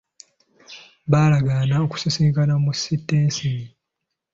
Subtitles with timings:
[1.11, 3.65] Baalagaana okusisinkana mu sitenseni.